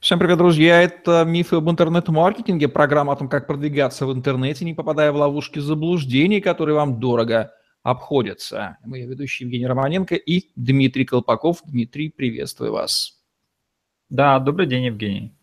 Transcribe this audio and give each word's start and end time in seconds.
Всем 0.00 0.18
привет, 0.18 0.38
друзья! 0.38 0.82
Это 0.82 1.24
«Мифы 1.26 1.56
об 1.56 1.68
интернет-маркетинге», 1.68 2.68
программа 2.68 3.12
о 3.12 3.16
том, 3.16 3.28
как 3.28 3.46
продвигаться 3.46 4.06
в 4.06 4.12
интернете, 4.12 4.64
не 4.64 4.74
попадая 4.74 5.12
в 5.12 5.16
ловушки 5.16 5.58
заблуждений, 5.58 6.40
которые 6.40 6.74
вам 6.74 7.00
дорого 7.00 7.52
обходятся. 7.82 8.78
Мы 8.84 9.02
ведущие 9.02 9.46
Евгений 9.46 9.66
Романенко 9.66 10.14
и 10.14 10.50
Дмитрий 10.56 11.04
Колпаков. 11.04 11.62
Дмитрий, 11.64 12.10
приветствую 12.10 12.72
вас. 12.72 13.20
Да, 14.08 14.38
добрый 14.38 14.66
день, 14.66 14.84
Евгений. 14.84 15.34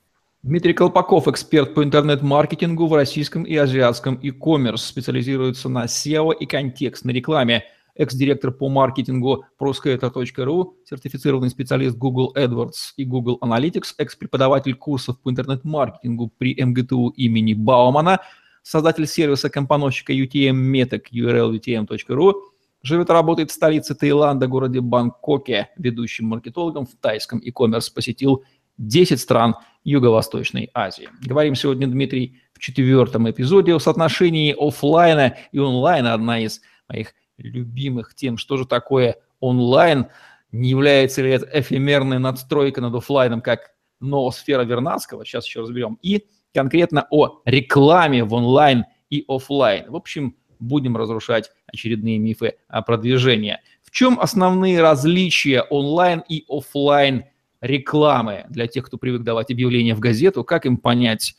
Дмитрий 0.44 0.74
Колпаков, 0.74 1.28
эксперт 1.28 1.74
по 1.74 1.84
интернет-маркетингу 1.84 2.88
в 2.88 2.94
российском 2.94 3.44
и 3.44 3.56
азиатском 3.56 4.20
e-commerce, 4.22 4.78
специализируется 4.78 5.70
на 5.70 5.86
SEO 5.86 6.34
и 6.34 6.46
контекстной 6.46 7.14
рекламе– 7.14 7.64
экс-директор 7.96 8.52
по 8.52 8.70
маркетингу 8.70 9.46
proscater.ru, 9.60 10.74
сертифицированный 10.86 11.50
специалист 11.50 11.98
Google 11.98 12.34
AdWords 12.36 12.94
и 12.98 13.06
Google 13.06 13.40
Analytics, 13.42 13.96
экс-преподаватель 13.98 14.76
курсов 14.76 15.20
по 15.22 15.32
интернет-маркетингу 15.32 16.32
при 16.38 16.62
МГТУ 16.62 17.10
имени 17.10 17.54
Баумана, 17.54 18.20
создатель 18.62 19.08
сервиса 19.08 19.50
компоносчика 19.50 20.14
UTM 20.14 20.72
Metec 20.72 21.04
urlutm.ru, 21.14 22.34
живет 22.82 23.10
и 23.10 23.14
работает 23.14 23.52
в 23.52 23.54
столице 23.54 23.96
Таиланда, 23.96 24.48
городе 24.48 24.82
Бангкоке, 24.82 25.70
ведущим 25.78 26.28
маркетологом 26.28 26.86
в 26.86 26.96
тайском 27.02 27.40
e-commerce, 27.40 27.92
посетил 27.94 28.44
10 28.78 29.20
стран 29.20 29.56
Юго-Восточной 29.84 30.70
Азии. 30.74 31.10
Говорим 31.22 31.56
сегодня, 31.56 31.88
Дмитрий, 31.88 32.42
в 32.54 32.60
четвертом 32.60 33.30
эпизоде 33.30 33.74
о 33.74 33.80
соотношении 33.80 34.56
офлайна 34.58 35.38
и 35.52 35.60
онлайна, 35.60 36.14
одна 36.14 36.40
из 36.40 36.62
моих 36.88 37.14
любимых 37.38 38.16
тем, 38.16 38.38
что 38.38 38.58
же 38.58 38.66
такое 38.66 39.18
онлайн, 39.40 40.08
не 40.52 40.70
является 40.70 41.22
ли 41.22 41.32
это 41.32 41.48
эфемерная 41.60 42.20
надстройка 42.20 42.82
над 42.82 42.96
офлайном, 42.96 43.42
как 43.42 43.72
ноосфера 44.00 44.64
Вернадского, 44.64 45.26
сейчас 45.26 45.46
еще 45.46 45.62
разберем, 45.62 45.98
и 46.02 46.26
конкретно 46.54 47.08
о 47.10 47.42
рекламе 47.46 48.24
в 48.24 48.34
онлайн 48.34 48.86
и 49.10 49.26
офлайн. 49.28 49.90
В 49.90 49.96
общем, 49.96 50.36
будем 50.60 50.98
разрушать 50.98 51.52
очередные 51.68 52.18
мифы 52.18 52.56
о 52.68 52.82
продвижении. 52.82 53.60
В 53.84 53.92
чем 53.92 54.20
основные 54.20 54.82
различия 54.82 55.62
онлайн 55.62 56.24
и 56.28 56.46
офлайн 56.48 57.26
рекламы 57.62 58.46
для 58.50 58.68
тех, 58.68 58.86
кто 58.86 58.98
привык 58.98 59.24
давать 59.24 59.52
объявления 59.52 59.96
в 59.96 60.00
газету, 60.00 60.44
как 60.44 60.66
им 60.66 60.78
понять 60.78 61.36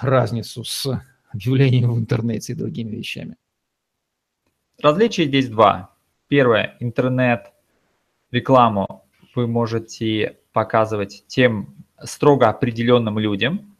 разницу 0.00 0.64
с 0.64 1.02
объявлением 1.32 1.92
в 1.92 1.98
интернете 1.98 2.52
и 2.52 2.56
другими 2.56 2.96
вещами? 2.96 3.36
Различий 4.80 5.24
здесь 5.24 5.48
два. 5.48 5.90
Первое, 6.28 6.76
интернет-рекламу 6.78 9.04
вы 9.34 9.48
можете 9.48 10.38
показывать 10.52 11.24
тем 11.26 11.74
строго 12.00 12.48
определенным 12.48 13.18
людям. 13.18 13.74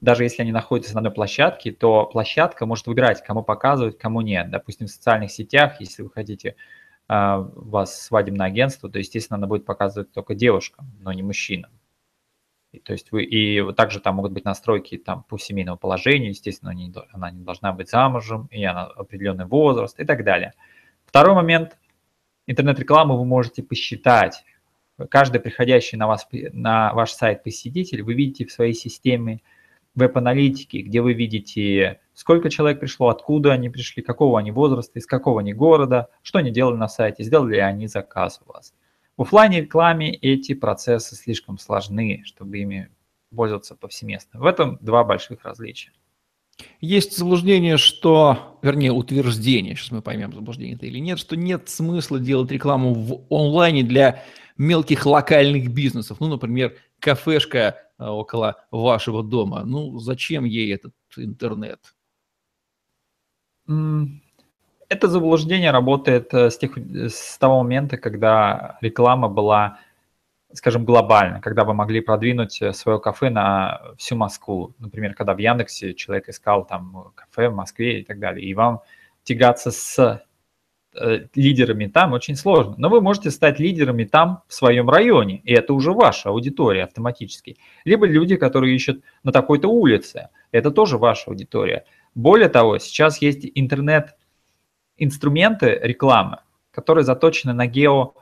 Даже 0.00 0.24
если 0.24 0.42
они 0.42 0.50
находятся 0.50 0.94
на 0.94 1.00
одной 1.00 1.12
площадке, 1.12 1.70
то 1.70 2.06
площадка 2.06 2.66
может 2.66 2.88
выбирать, 2.88 3.22
кому 3.22 3.44
показывать, 3.44 3.96
кому 3.96 4.20
нет. 4.20 4.50
Допустим, 4.50 4.88
в 4.88 4.90
социальных 4.90 5.30
сетях, 5.30 5.80
если 5.80 6.02
вы 6.02 6.10
хотите, 6.10 6.56
а, 7.06 7.48
вас 7.54 8.02
свадебное 8.02 8.48
агентство, 8.48 8.90
то, 8.90 8.98
естественно, 8.98 9.36
она 9.36 9.46
будет 9.46 9.64
показывать 9.64 10.10
только 10.10 10.34
девушкам, 10.34 10.90
но 10.98 11.12
не 11.12 11.22
мужчинам. 11.22 11.70
И, 12.72 12.80
то 12.80 12.92
есть 12.92 13.12
вы, 13.12 13.24
и 13.24 13.72
также 13.72 14.00
там 14.00 14.16
могут 14.16 14.32
быть 14.32 14.44
настройки 14.44 14.98
там, 14.98 15.22
по 15.22 15.38
семейному 15.38 15.78
положению, 15.78 16.30
естественно, 16.30 16.70
не, 16.70 16.92
она 17.12 17.30
не 17.30 17.42
должна 17.42 17.72
быть 17.72 17.88
замужем, 17.88 18.46
и 18.50 18.62
она 18.62 18.84
определенный 18.84 19.46
возраст 19.46 19.98
и 19.98 20.04
так 20.04 20.22
далее. 20.22 20.52
Второй 21.06 21.34
момент, 21.34 21.78
интернет-рекламу 22.46 23.16
вы 23.16 23.24
можете 23.24 23.62
посчитать. 23.62 24.44
Каждый 25.10 25.40
приходящий 25.40 25.96
на, 25.96 26.06
вас, 26.06 26.28
на 26.32 26.92
ваш 26.92 27.12
сайт 27.12 27.42
посетитель, 27.42 28.02
вы 28.02 28.14
видите 28.14 28.44
в 28.44 28.52
своей 28.52 28.74
системе 28.74 29.40
веб-аналитики, 29.94 30.78
где 30.78 31.00
вы 31.00 31.14
видите, 31.14 32.00
сколько 32.12 32.50
человек 32.50 32.80
пришло, 32.80 33.08
откуда 33.08 33.52
они 33.52 33.70
пришли, 33.70 34.02
какого 34.02 34.38
они 34.38 34.50
возраста, 34.50 34.98
из 34.98 35.06
какого 35.06 35.40
они 35.40 35.54
города, 35.54 36.08
что 36.22 36.40
они 36.40 36.50
делали 36.50 36.76
на 36.76 36.88
сайте, 36.88 37.24
сделали 37.24 37.54
ли 37.54 37.60
они 37.60 37.86
заказ 37.86 38.40
у 38.44 38.52
вас. 38.52 38.74
В 39.18 39.22
офлайне 39.22 39.62
рекламе 39.62 40.14
эти 40.14 40.54
процессы 40.54 41.16
слишком 41.16 41.58
сложны, 41.58 42.22
чтобы 42.24 42.58
ими 42.58 42.88
пользоваться 43.34 43.74
повсеместно. 43.74 44.38
В 44.38 44.46
этом 44.46 44.78
два 44.80 45.02
больших 45.02 45.44
различия. 45.44 45.90
Есть 46.80 47.16
заблуждение, 47.16 47.78
что, 47.78 48.58
вернее, 48.62 48.92
утверждение, 48.92 49.74
сейчас 49.74 49.90
мы 49.90 50.02
поймем, 50.02 50.32
заблуждение 50.32 50.76
это 50.76 50.86
или 50.86 50.98
нет, 50.98 51.18
что 51.18 51.36
нет 51.36 51.68
смысла 51.68 52.20
делать 52.20 52.52
рекламу 52.52 52.94
в 52.94 53.26
онлайне 53.28 53.82
для 53.82 54.22
мелких 54.56 55.04
локальных 55.04 55.72
бизнесов. 55.72 56.20
Ну, 56.20 56.28
например, 56.28 56.76
кафешка 57.00 57.76
э, 57.98 58.04
около 58.06 58.64
вашего 58.70 59.24
дома. 59.24 59.64
Ну, 59.64 59.98
зачем 59.98 60.44
ей 60.44 60.72
этот 60.72 60.94
интернет? 61.16 61.80
Это 64.88 65.08
заблуждение 65.08 65.70
работает 65.70 66.32
э, 66.32 66.50
с, 66.50 66.56
тех, 66.56 66.76
с 66.76 67.36
того 67.36 67.62
момента, 67.62 67.98
когда 67.98 68.78
реклама 68.80 69.28
была, 69.28 69.80
скажем, 70.54 70.86
глобальна, 70.86 71.40
когда 71.42 71.64
вы 71.64 71.74
могли 71.74 72.00
продвинуть 72.00 72.62
э, 72.62 72.72
свое 72.72 72.98
кафе 72.98 73.28
на 73.28 73.82
всю 73.98 74.16
Москву. 74.16 74.74
Например, 74.78 75.12
когда 75.14 75.34
в 75.34 75.38
Яндексе 75.38 75.92
человек 75.92 76.30
искал 76.30 76.64
там 76.64 77.12
кафе 77.14 77.50
в 77.50 77.54
Москве 77.54 78.00
и 78.00 78.04
так 78.04 78.18
далее, 78.18 78.46
и 78.46 78.54
вам 78.54 78.80
тягаться 79.24 79.72
с 79.72 80.22
э, 80.94 81.26
лидерами 81.34 81.86
там 81.86 82.14
очень 82.14 82.34
сложно. 82.34 82.74
Но 82.78 82.88
вы 82.88 83.02
можете 83.02 83.30
стать 83.30 83.58
лидерами 83.58 84.04
там 84.04 84.42
в 84.48 84.54
своем 84.54 84.88
районе, 84.88 85.42
и 85.44 85.52
это 85.52 85.74
уже 85.74 85.92
ваша 85.92 86.30
аудитория 86.30 86.84
автоматически. 86.84 87.58
Либо 87.84 88.06
люди, 88.06 88.36
которые 88.36 88.74
ищут 88.74 89.04
на 89.22 89.32
такой-то 89.32 89.68
улице, 89.68 90.30
это 90.50 90.70
тоже 90.70 90.96
ваша 90.96 91.30
аудитория. 91.30 91.84
Более 92.14 92.48
того, 92.48 92.78
сейчас 92.78 93.20
есть 93.20 93.46
интернет 93.54 94.16
инструменты 94.98 95.78
рекламы, 95.82 96.38
которые 96.70 97.04
заточены 97.04 97.52
на 97.52 97.66
гео, 97.66 98.14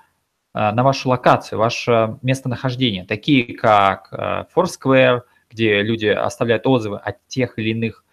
э, 0.55 0.71
на 0.71 0.83
вашу 0.83 1.09
локацию, 1.09 1.59
ваше 1.59 2.19
местонахождение, 2.23 3.05
такие 3.05 3.57
как 3.57 4.09
э, 4.13 4.45
Foursquare, 4.55 5.23
где 5.51 5.83
люди 5.83 6.07
оставляют 6.07 6.67
отзывы 6.67 6.99
о 6.99 7.13
тех 7.27 7.59
или 7.59 7.71
иных 7.71 8.05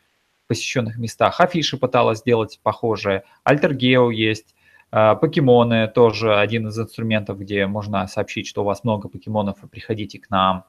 посещенных 0.47 0.97
местах. 0.97 1.39
Афиши 1.39 1.77
пыталась 1.77 2.19
сделать 2.19 2.59
похожее. 2.63 3.23
Альтергео 3.43 4.11
есть. 4.11 4.55
Э, 4.91 5.15
покемоны 5.19 5.87
тоже 5.87 6.35
один 6.35 6.67
из 6.67 6.79
инструментов, 6.79 7.39
где 7.39 7.67
можно 7.67 8.07
сообщить, 8.07 8.47
что 8.47 8.61
у 8.61 8.65
вас 8.65 8.83
много 8.83 9.09
покемонов, 9.09 9.63
и 9.63 9.67
приходите 9.67 10.19
к 10.19 10.29
нам. 10.29 10.65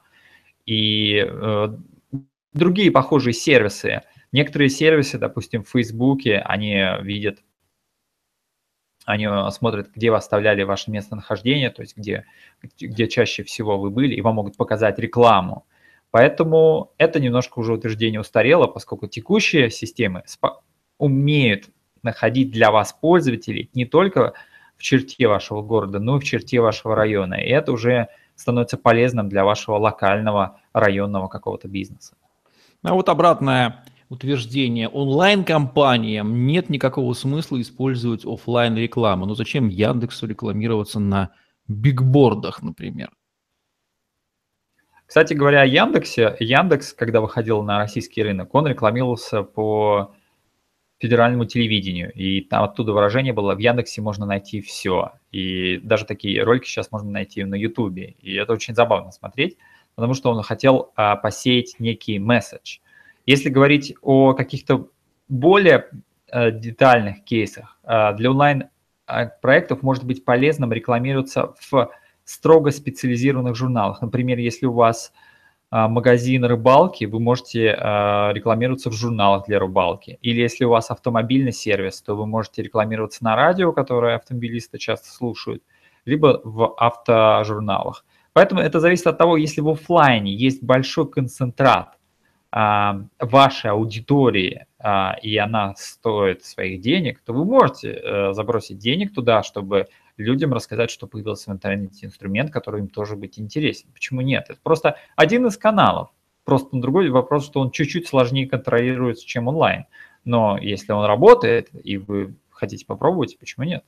И 0.65 1.23
другие 2.53 2.89
похожие 2.89 3.33
сервисы. 3.33 4.01
Некоторые 4.31 4.69
сервисы, 4.69 5.19
допустим, 5.19 5.63
в 5.63 5.69
Фейсбуке, 5.69 6.39
они 6.39 6.83
видят 7.01 7.39
они 9.05 9.25
э, 9.25 9.51
смотрят, 9.51 9.89
где 9.95 10.11
вы 10.11 10.17
оставляли 10.17 10.63
ваше 10.63 10.91
местонахождение, 10.91 11.69
то 11.69 11.81
есть 11.81 11.95
где, 11.95 12.25
где 12.79 13.07
чаще 13.07 13.43
всего 13.43 13.77
вы 13.77 13.89
были, 13.89 14.15
и 14.15 14.21
вам 14.21 14.35
могут 14.35 14.57
показать 14.57 14.99
рекламу. 14.99 15.65
Поэтому 16.11 16.91
это 16.97 17.19
немножко 17.19 17.59
уже 17.59 17.73
утверждение 17.73 18.19
устарело, 18.19 18.67
поскольку 18.67 19.07
текущие 19.07 19.69
системы 19.69 20.23
умеют 20.97 21.65
находить 22.03 22.51
для 22.51 22.71
вас 22.71 22.93
пользователей 22.93 23.69
не 23.73 23.85
только 23.85 24.33
в 24.77 24.81
черте 24.81 25.27
вашего 25.27 25.61
города, 25.61 25.99
но 25.99 26.17
и 26.17 26.19
в 26.19 26.23
черте 26.23 26.59
вашего 26.59 26.95
района. 26.95 27.35
И 27.35 27.49
это 27.49 27.71
уже 27.71 28.09
становится 28.35 28.77
полезным 28.77 29.29
для 29.29 29.45
вашего 29.45 29.77
локального 29.77 30.59
районного 30.73 31.27
какого-то 31.27 31.67
бизнеса. 31.67 32.15
А 32.83 32.93
вот 32.93 33.09
обратная 33.09 33.83
утверждение 34.09 34.87
онлайн-компаниям 34.87 36.45
нет 36.45 36.69
никакого 36.69 37.13
смысла 37.13 37.59
использовать 37.61 38.25
офлайн 38.25 38.75
рекламу. 38.75 39.25
Ну 39.25 39.35
зачем 39.35 39.67
Яндексу 39.67 40.27
рекламироваться 40.27 40.99
на 40.99 41.31
бигбордах, 41.67 42.61
например? 42.61 43.11
Кстати 45.05 45.33
говоря, 45.33 45.61
о 45.61 45.65
Яндексе, 45.65 46.35
Яндекс, 46.39 46.93
когда 46.93 47.21
выходил 47.21 47.61
на 47.61 47.77
российский 47.77 48.23
рынок, 48.23 48.53
он 48.55 48.67
рекламировался 48.67 49.43
по 49.43 50.15
федеральному 50.97 51.45
телевидению, 51.45 52.11
и 52.13 52.41
там 52.41 52.63
оттуда 52.63 52.93
выражение 52.93 53.33
было, 53.33 53.53
в 53.53 53.59
Яндексе 53.59 54.01
можно 54.01 54.25
найти 54.25 54.61
все, 54.61 55.11
и 55.31 55.77
даже 55.77 56.05
такие 56.05 56.41
ролики 56.41 56.65
сейчас 56.65 56.91
можно 56.91 57.11
найти 57.11 57.43
на 57.43 57.55
Ютубе, 57.55 58.15
и 58.19 58.33
это 58.33 58.53
очень 58.53 58.73
забавно 58.73 59.11
смотреть, 59.11 59.57
потому 59.93 60.13
что 60.13 60.31
он 60.31 60.41
хотел 60.41 60.91
а, 60.95 61.17
посеять 61.17 61.75
некий 61.79 62.17
месседж– 62.17 62.79
если 63.25 63.49
говорить 63.49 63.95
о 64.01 64.33
каких-то 64.33 64.89
более 65.27 65.89
э, 66.31 66.51
детальных 66.51 67.23
кейсах, 67.23 67.79
э, 67.83 68.13
для 68.15 68.29
онлайн-проектов 68.29 69.81
может 69.81 70.03
быть 70.05 70.23
полезным 70.23 70.71
рекламироваться 70.71 71.55
в 71.59 71.89
строго 72.23 72.71
специализированных 72.71 73.55
журналах. 73.55 74.01
Например, 74.01 74.37
если 74.37 74.67
у 74.67 74.73
вас 74.73 75.11
э, 75.71 75.87
магазин 75.87 76.45
рыбалки, 76.45 77.05
вы 77.05 77.19
можете 77.19 77.71
рекламироваться 78.33 78.89
в 78.89 78.93
журналах 78.93 79.47
для 79.47 79.59
рыбалки. 79.59 80.19
Или 80.21 80.41
если 80.41 80.65
у 80.65 80.69
вас 80.69 80.91
автомобильный 80.91 81.53
сервис, 81.53 82.01
то 82.01 82.15
вы 82.15 82.27
можете 82.27 82.61
рекламироваться 82.61 83.23
на 83.23 83.35
радио, 83.35 83.71
которое 83.73 84.15
автомобилисты 84.15 84.77
часто 84.77 85.09
слушают, 85.09 85.63
либо 86.05 86.41
в 86.43 86.75
автожурналах. 86.77 88.05
Поэтому 88.33 88.61
это 88.61 88.79
зависит 88.79 89.07
от 89.07 89.17
того, 89.17 89.37
если 89.37 89.61
в 89.61 89.69
офлайне 89.69 90.33
есть 90.33 90.61
большой 90.61 91.09
концентрат 91.09 91.97
вашей 92.55 93.69
аудитории, 93.69 94.65
а, 94.79 95.17
и 95.21 95.35
она 95.35 95.75
стоит 95.75 96.45
своих 96.45 96.79
денег, 96.79 97.19
то 97.19 97.33
вы 97.33 97.43
можете 97.43 97.91
а, 97.91 98.33
забросить 98.33 98.77
денег 98.77 99.13
туда, 99.13 99.43
чтобы 99.43 99.87
людям 100.15 100.53
рассказать, 100.53 100.89
что 100.89 101.05
появился 101.05 101.51
в 101.51 101.53
интернете 101.53 102.05
инструмент, 102.05 102.51
который 102.51 102.79
им 102.79 102.87
тоже 102.87 103.17
быть 103.17 103.37
интересен. 103.37 103.89
Почему 103.93 104.21
нет? 104.21 104.45
Это 104.47 104.59
просто 104.63 104.95
один 105.17 105.45
из 105.47 105.57
каналов. 105.57 106.11
Просто 106.45 106.77
другой 106.77 107.09
вопрос, 107.09 107.45
что 107.45 107.59
он 107.59 107.71
чуть-чуть 107.71 108.07
сложнее 108.07 108.47
контролируется, 108.47 109.25
чем 109.25 109.49
онлайн. 109.49 109.85
Но 110.23 110.57
если 110.57 110.93
он 110.93 111.03
работает, 111.05 111.69
и 111.73 111.97
вы 111.97 112.35
хотите 112.49 112.85
попробовать, 112.85 113.37
почему 113.37 113.65
нет? 113.65 113.83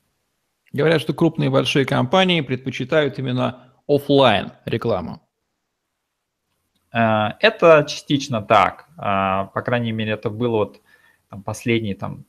Говорят, 0.74 1.00
что 1.00 1.14
крупные 1.14 1.50
большие 1.50 1.86
компании 1.86 2.42
предпочитают 2.42 3.18
именно 3.18 3.72
офлайн 3.88 4.52
рекламу? 4.66 5.22
Э, 6.98 7.34
это 7.40 7.86
частично 7.88 8.42
так. 8.42 8.88
Э, 8.98 9.48
по 9.54 9.62
крайней 9.62 9.92
мере, 9.92 10.14
это 10.14 10.30
было 10.30 10.58
вот 10.58 10.82
последние 11.46 11.96
там, 11.96 12.26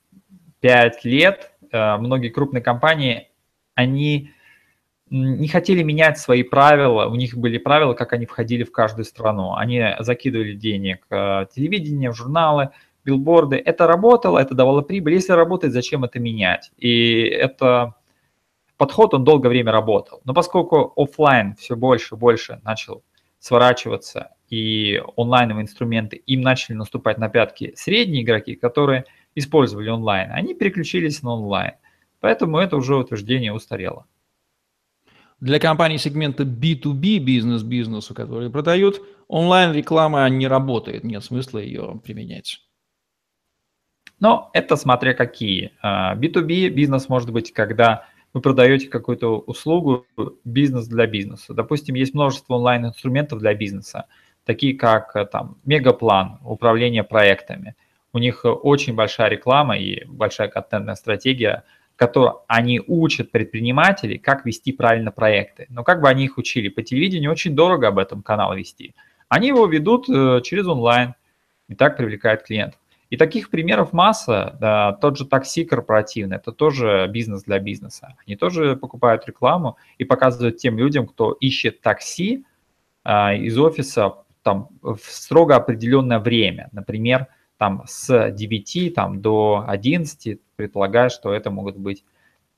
5 0.61 1.05
лет. 1.05 1.53
Э, 1.73 1.97
многие 1.97 2.29
крупные 2.29 2.62
компании, 2.62 3.31
они 3.75 4.32
не 5.11 5.49
хотели 5.49 5.82
менять 5.82 6.19
свои 6.19 6.43
правила, 6.43 7.06
у 7.06 7.15
них 7.15 7.35
были 7.35 7.56
правила, 7.56 7.94
как 7.94 8.12
они 8.12 8.26
входили 8.26 8.62
в 8.62 8.73
каждую 8.73 9.06
страну. 9.06 9.55
Они 9.55 9.82
закидывали 10.00 10.53
денег 10.53 11.06
в 11.09 11.49
телевидение, 11.55 12.11
в 12.11 12.14
журналы, 12.14 12.71
билборды. 13.06 13.56
Это 13.56 13.87
работало, 13.87 14.38
это 14.38 14.55
давало 14.55 14.82
прибыль. 14.82 15.14
Если 15.14 15.32
работает, 15.32 15.73
зачем 15.73 16.05
это 16.05 16.21
менять? 16.21 16.71
И 16.76 17.23
это 17.23 17.94
подход, 18.76 19.14
он 19.14 19.25
долгое 19.25 19.49
время 19.49 19.73
работал. 19.73 20.21
Но 20.26 20.35
поскольку 20.35 20.93
офлайн 20.94 21.55
все 21.55 21.75
больше 21.75 22.14
и 22.14 22.19
больше 22.19 22.61
начал 22.62 23.03
сворачиваться, 23.38 24.32
и 24.50 25.03
онлайновые 25.17 25.65
инструменты, 25.65 26.17
им 26.17 26.41
начали 26.41 26.75
наступать 26.75 27.19
на 27.19 27.29
пятки 27.29 27.73
средние 27.77 28.23
игроки, 28.23 28.55
которые 28.55 29.05
использовали 29.35 29.89
онлайн, 29.89 30.31
они 30.33 30.55
переключились 30.55 31.23
на 31.23 31.35
онлайн. 31.35 31.73
Поэтому 32.21 32.59
это 32.59 32.77
уже 32.77 32.97
утверждение 32.97 33.53
устарело. 33.53 34.06
Для 35.41 35.61
компаний 35.61 35.99
сегмента 35.99 36.43
B2B, 36.43 37.19
бизнес-бизнесу, 37.19 38.12
которые 38.12 38.50
продают, 38.50 39.00
онлайн-реклама 39.29 40.29
не 40.29 40.49
работает, 40.49 41.05
нет 41.05 41.23
смысла 41.23 41.59
ее 41.59 42.00
применять. 42.03 42.61
Но 44.19 44.50
это 44.53 44.75
смотря 44.75 45.15
какие. 45.15 45.71
B2B 45.85 46.67
а, 46.67 46.71
бизнес 46.71 47.09
может 47.09 47.31
быть, 47.31 47.53
когда 47.53 48.06
вы 48.35 48.41
продаете 48.41 48.89
какую-то 48.89 49.39
услугу, 49.39 50.06
бизнес 50.45 50.87
для 50.89 51.06
бизнеса. 51.06 51.55
Допустим, 51.55 51.95
есть 51.95 52.15
множество 52.15 52.55
онлайн-инструментов 52.55 53.39
для 53.39 53.55
бизнеса, 53.55 54.06
такие 54.49 54.75
как 54.75 55.15
э, 55.15 55.27
там 55.27 55.59
Мегаплан, 55.67 56.39
управление 56.43 57.05
проектами. 57.05 57.75
У 58.15 58.19
них 58.19 58.41
очень 58.45 58.95
большая 58.95 59.29
реклама 59.29 59.77
и 59.77 60.06
большая 60.06 60.49
контентная 60.49 60.95
стратегия, 60.95 61.65
которой 61.97 62.33
они 62.47 62.81
учат 62.87 63.31
предпринимателей, 63.31 64.17
как 64.17 64.47
вести 64.47 64.73
правильно 64.73 65.11
проекты. 65.12 65.67
Но 65.69 65.85
как 65.85 66.00
бы 66.00 66.09
они 66.09 66.25
их 66.25 66.39
учили? 66.39 66.71
По 66.71 66.83
телевидению 66.83 67.31
очень 67.31 67.55
дорого 67.55 67.89
об 67.89 67.99
этом 67.99 68.23
канал 68.23 68.56
вести. 68.56 68.95
Они 69.29 69.49
его 69.49 69.67
ведут 69.67 70.09
э, 70.09 70.41
через 70.43 70.67
онлайн 70.67 71.15
и 71.69 71.75
так 71.75 71.99
привлекают 71.99 72.43
клиентов. 72.43 72.81
И 73.11 73.19
таких 73.19 73.50
примеров 73.50 73.93
масса. 73.93 74.56
Да, 74.61 74.93
тот 74.93 75.19
же 75.19 75.27
такси 75.27 75.67
корпоративный, 75.67 76.37
это 76.37 76.53
тоже 76.53 77.06
бизнес 77.11 77.43
для 77.43 77.59
бизнеса. 77.59 78.17
Они 78.27 78.35
тоже 78.35 78.77
покупают 78.77 79.27
рекламу 79.27 79.77
и 79.99 80.05
показывают 80.05 80.56
тем 80.56 80.79
людям, 80.79 81.06
кто 81.06 81.33
ищет 81.33 81.83
такси 81.83 82.45
а, 83.05 83.35
из 83.35 83.59
офиса 83.59 84.15
там, 84.49 84.69
в 84.81 84.99
строго 85.03 85.56
определенное 85.56 86.19
время. 86.21 86.71
Например, 86.73 87.27
там 87.59 87.83
с 87.87 88.31
9 88.31 88.95
там, 88.95 89.21
до 89.21 89.62
11, 89.69 90.41
предполагая, 90.56 91.11
что 91.11 91.35
это 91.35 91.50
могут 91.50 91.77
быть 91.77 92.03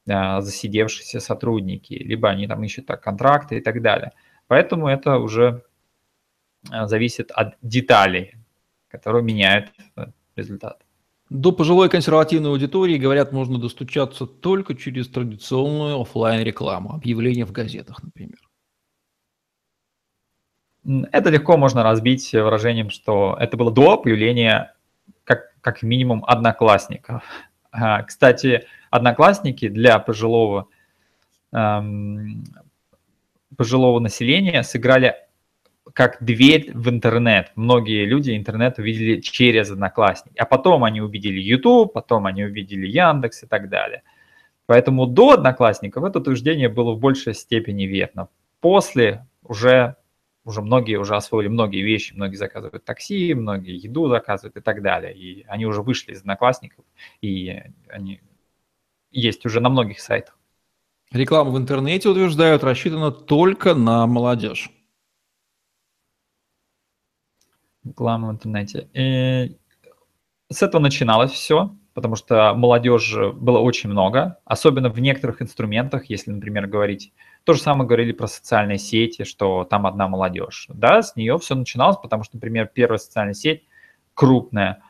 а, 0.08 0.40
засидевшиеся 0.40 1.18
сотрудники, 1.18 1.94
либо 1.94 2.28
они 2.28 2.46
там 2.46 2.62
ищут 2.62 2.86
так, 2.86 3.02
контракты 3.02 3.56
и 3.58 3.60
так 3.60 3.82
далее. 3.82 4.12
Поэтому 4.46 4.86
это 4.86 5.18
уже 5.18 5.64
а, 6.70 6.86
зависит 6.86 7.32
от 7.32 7.56
деталей, 7.60 8.36
которые 8.88 9.24
меняют 9.24 9.72
результат. 10.36 10.80
До 11.28 11.50
пожилой 11.50 11.88
консервативной 11.88 12.50
аудитории, 12.50 12.98
говорят, 12.98 13.32
можно 13.32 13.58
достучаться 13.58 14.26
только 14.26 14.76
через 14.76 15.08
традиционную 15.08 16.00
офлайн 16.00 16.44
рекламу 16.44 16.94
объявления 16.94 17.46
в 17.46 17.52
газетах, 17.52 18.00
например. 18.04 18.49
Это 20.84 21.30
легко 21.30 21.56
можно 21.56 21.82
разбить 21.82 22.32
выражением, 22.32 22.90
что 22.90 23.36
это 23.38 23.56
было 23.56 23.70
до 23.70 23.98
появления 23.98 24.74
как, 25.24 25.52
как 25.60 25.82
минимум 25.82 26.24
одноклассников. 26.26 27.22
Кстати, 28.06 28.66
одноклассники 28.90 29.68
для 29.68 29.98
пожилого, 29.98 30.68
эм, 31.52 32.44
пожилого 33.56 34.00
населения 34.00 34.62
сыграли 34.62 35.16
как 35.92 36.22
дверь 36.22 36.70
в 36.72 36.88
интернет. 36.88 37.52
Многие 37.56 38.04
люди 38.04 38.36
интернет 38.36 38.78
увидели 38.78 39.20
через 39.20 39.70
Одноклассник, 39.70 40.32
а 40.38 40.44
потом 40.44 40.84
они 40.84 41.00
увидели 41.00 41.40
YouTube, 41.40 41.92
потом 41.92 42.26
они 42.26 42.44
увидели 42.44 42.86
Яндекс 42.86 43.44
и 43.44 43.46
так 43.46 43.68
далее. 43.68 44.02
Поэтому 44.66 45.06
до 45.06 45.32
Одноклассников 45.32 46.04
это 46.04 46.20
утверждение 46.20 46.68
было 46.68 46.92
в 46.92 47.00
большей 47.00 47.34
степени 47.34 47.84
верно. 47.84 48.28
После 48.60 49.26
уже, 49.42 49.96
уже 50.44 50.62
многие 50.62 50.96
уже 50.96 51.16
освоили 51.16 51.48
многие 51.48 51.82
вещи, 51.82 52.14
многие 52.14 52.36
заказывают 52.36 52.84
такси, 52.84 53.34
многие 53.34 53.76
еду 53.76 54.08
заказывают 54.08 54.56
и 54.56 54.60
так 54.60 54.82
далее. 54.82 55.14
И 55.16 55.44
они 55.46 55.66
уже 55.66 55.82
вышли 55.82 56.12
из 56.12 56.20
Одноклассников, 56.20 56.84
и 57.20 57.62
они 57.88 58.20
есть 59.10 59.44
уже 59.44 59.60
на 59.60 59.68
многих 59.68 60.00
сайтах. 60.00 60.38
Реклама 61.12 61.50
в 61.50 61.58
интернете, 61.58 62.08
утверждают, 62.08 62.62
рассчитана 62.62 63.10
только 63.10 63.74
на 63.74 64.06
молодежь. 64.06 64.70
Реклама 67.82 68.28
в 68.28 68.32
интернете. 68.32 68.88
И 68.92 69.56
с 70.48 70.62
этого 70.62 70.80
начиналось 70.80 71.32
все, 71.32 71.76
потому 71.94 72.14
что 72.14 72.54
молодежи 72.54 73.32
было 73.32 73.58
очень 73.58 73.90
много, 73.90 74.38
особенно 74.44 74.88
в 74.88 75.00
некоторых 75.00 75.42
инструментах, 75.42 76.08
если, 76.08 76.30
например, 76.30 76.66
говорить, 76.66 77.12
то 77.44 77.54
же 77.54 77.60
самое 77.60 77.86
говорили 77.86 78.12
про 78.12 78.26
социальные 78.26 78.78
сети, 78.78 79.24
что 79.24 79.64
там 79.64 79.86
одна 79.86 80.08
молодежь. 80.08 80.66
Да, 80.68 81.02
с 81.02 81.16
нее 81.16 81.38
все 81.38 81.54
начиналось, 81.54 81.96
потому 81.96 82.22
что, 82.22 82.36
например, 82.36 82.70
первая 82.72 82.98
социальная 82.98 83.34
сеть, 83.34 83.64
крупная, 84.14 84.82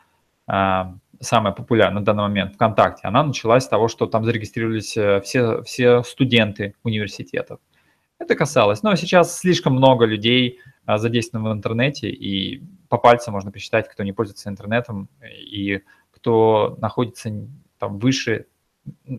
а, 0.47 0.95
самая 1.19 1.53
популярная 1.53 1.99
на 1.99 2.05
данный 2.05 2.23
момент 2.23 2.55
ВКонтакте, 2.55 3.07
она 3.07 3.23
началась 3.23 3.63
с 3.63 3.67
того, 3.67 3.87
что 3.87 4.05
там 4.05 4.25
зарегистрировались 4.25 4.97
э, 4.97 5.21
все, 5.21 5.61
все 5.63 6.03
студенты 6.03 6.75
университетов. 6.83 7.59
Это 8.19 8.35
касалось. 8.35 8.83
Но 8.83 8.95
сейчас 8.95 9.39
слишком 9.39 9.73
много 9.73 10.05
людей 10.05 10.59
а, 10.85 10.97
задействовано 10.97 11.51
в 11.51 11.53
интернете, 11.53 12.09
и 12.09 12.63
по 12.89 12.97
пальцам 12.97 13.33
можно 13.33 13.51
посчитать, 13.51 13.87
кто 13.87 14.03
не 14.03 14.13
пользуется 14.13 14.49
интернетом 14.49 15.09
и 15.21 15.81
кто 16.11 16.77
находится 16.81 17.31
там 17.79 17.97
выше, 17.97 18.47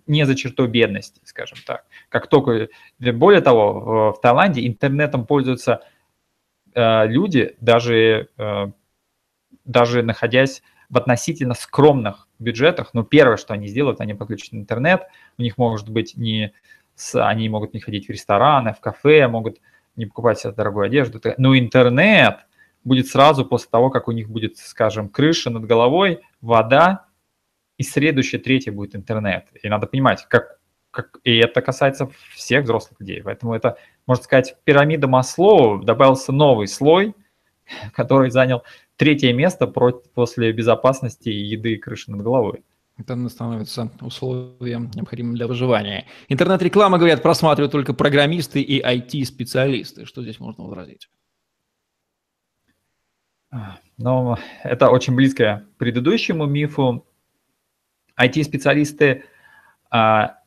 не 0.06 0.24
за 0.26 0.34
чертой 0.34 0.68
бедности, 0.68 1.20
скажем 1.24 1.58
так. 1.66 1.84
Как 2.08 2.26
только, 2.26 2.68
более 2.98 3.40
того, 3.40 4.12
в 4.12 4.20
Таиланде 4.20 4.66
интернетом 4.66 5.26
пользуются 5.26 5.82
э, 6.74 7.06
люди, 7.06 7.56
даже, 7.60 8.28
э, 8.36 8.66
даже 9.64 10.02
находясь 10.02 10.62
в 10.88 10.98
относительно 10.98 11.54
скромных 11.54 12.28
бюджетах, 12.38 12.92
но 12.92 13.04
первое, 13.04 13.36
что 13.36 13.54
они 13.54 13.68
сделают, 13.68 14.00
они 14.00 14.14
подключат 14.14 14.54
интернет, 14.54 15.02
у 15.38 15.42
них 15.42 15.56
может 15.58 15.88
быть 15.88 16.16
не, 16.16 16.52
они 17.14 17.48
могут 17.48 17.72
не 17.72 17.80
ходить 17.80 18.08
в 18.08 18.10
рестораны, 18.10 18.74
в 18.74 18.80
кафе, 18.80 19.28
могут 19.28 19.58
не 19.94 20.06
покупать 20.06 20.40
себе 20.40 20.52
дорогую 20.52 20.86
одежду, 20.86 21.20
но 21.38 21.56
интернет– 21.56 22.38
будет 22.84 23.08
сразу 23.08 23.44
после 23.44 23.68
того, 23.70 23.90
как 23.90 24.08
у 24.08 24.12
них 24.12 24.28
будет, 24.28 24.56
скажем, 24.56 25.08
крыша 25.08 25.50
над 25.50 25.64
головой, 25.64 26.20
вода, 26.40 27.06
и 27.82 27.84
следующее, 27.84 28.40
третье 28.40 28.70
будет 28.70 28.94
интернет. 28.94 29.46
И 29.60 29.68
надо 29.68 29.88
понимать, 29.88 30.24
как, 30.28 30.60
как 30.92 31.18
и 31.24 31.36
это 31.36 31.60
касается 31.60 32.08
всех 32.34 32.62
взрослых 32.64 33.00
людей. 33.00 33.22
Поэтому 33.22 33.54
это, 33.54 33.76
можно 34.06 34.22
сказать, 34.22 34.56
пирамида 34.64 35.08
Маслоу, 35.08 35.82
добавился 35.82 36.30
новый 36.30 36.68
слой, 36.68 37.14
который 37.92 38.30
занял 38.30 38.62
третье 38.96 39.32
место 39.32 39.66
после 39.66 40.52
безопасности 40.52 41.28
еды 41.28 41.74
и 41.74 41.78
крыши 41.78 42.12
над 42.12 42.22
головой. 42.22 42.62
Это 42.98 43.28
становится 43.28 43.90
условием, 44.00 44.90
необходимым 44.94 45.34
для 45.34 45.48
выживания. 45.48 46.06
Интернет-реклама, 46.28 46.98
говорят, 46.98 47.20
просматривают 47.20 47.72
только 47.72 47.94
программисты 47.94 48.60
и 48.60 48.80
IT-специалисты. 48.80 50.04
Что 50.04 50.22
здесь 50.22 50.38
можно 50.38 50.64
возразить? 50.64 51.08
Но 53.98 54.38
это 54.62 54.88
очень 54.90 55.14
близко 55.14 55.64
к 55.74 55.78
предыдущему 55.78 56.46
мифу. 56.46 57.06
IT-специалисты, 58.26 59.24
а, 59.90 60.38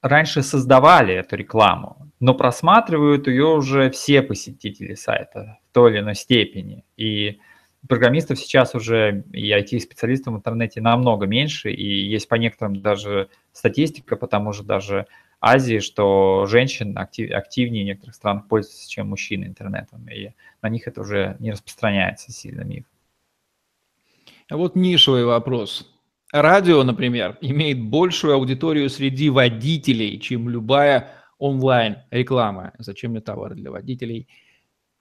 раньше 0.00 0.42
создавали 0.42 1.14
эту 1.14 1.36
рекламу, 1.36 2.10
но 2.20 2.34
просматривают 2.34 3.28
ее 3.28 3.46
уже 3.46 3.90
все 3.90 4.22
посетители 4.22 4.94
сайта 4.94 5.58
в 5.70 5.74
той 5.74 5.92
или 5.92 6.00
иной 6.00 6.14
степени. 6.14 6.84
И 6.96 7.40
программистов 7.88 8.38
сейчас 8.38 8.74
уже 8.74 9.24
и 9.32 9.50
IT-специалистов 9.52 10.34
в 10.34 10.36
интернете 10.36 10.80
намного 10.80 11.26
меньше, 11.26 11.70
и 11.72 11.84
есть 11.84 12.28
по 12.28 12.36
некоторым 12.36 12.80
даже 12.80 13.28
статистика, 13.52 14.16
потому 14.16 14.52
что 14.52 14.64
даже 14.64 15.06
Азии, 15.40 15.80
что 15.80 16.46
женщин 16.46 16.96
актив, 16.96 17.32
активнее 17.32 17.82
в 17.82 17.86
некоторых 17.86 18.14
странах 18.14 18.46
пользуются, 18.46 18.88
чем 18.88 19.08
мужчины 19.08 19.46
интернетом, 19.46 20.06
и 20.08 20.30
на 20.62 20.68
них 20.68 20.86
это 20.86 21.00
уже 21.00 21.36
не 21.40 21.50
распространяется 21.50 22.30
сильно 22.30 22.62
миф. 22.62 22.84
А 24.48 24.56
вот 24.56 24.76
нишевый 24.76 25.24
вопрос. 25.24 25.91
Радио, 26.32 26.82
например, 26.82 27.36
имеет 27.42 27.78
большую 27.82 28.34
аудиторию 28.34 28.88
среди 28.88 29.28
водителей, 29.28 30.18
чем 30.18 30.48
любая 30.48 31.10
онлайн-реклама. 31.38 32.72
Зачем 32.78 33.10
мне 33.10 33.20
товары 33.20 33.54
для 33.54 33.70
водителей 33.70 34.28